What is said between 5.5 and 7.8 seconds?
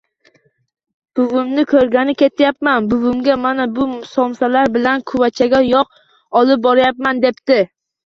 yogʼ olib boryapman,— debdi